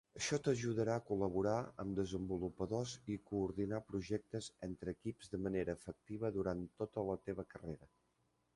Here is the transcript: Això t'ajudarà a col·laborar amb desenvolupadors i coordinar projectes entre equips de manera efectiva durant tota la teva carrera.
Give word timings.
Això 0.17 0.37
t'ajudarà 0.45 0.93
a 0.99 1.01
col·laborar 1.09 1.57
amb 1.83 1.99
desenvolupadors 1.99 2.95
i 3.15 3.19
coordinar 3.33 3.81
projectes 3.91 4.49
entre 4.71 4.97
equips 4.99 5.31
de 5.37 5.43
manera 5.49 5.79
efectiva 5.81 6.35
durant 6.39 6.67
tota 6.83 7.09
la 7.11 7.21
teva 7.29 7.51
carrera. 7.55 7.93